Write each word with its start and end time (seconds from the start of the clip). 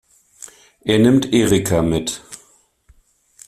Er 0.83 0.97
nimmt 0.97 1.31
Erica 1.31 1.83
mit. 1.83 2.23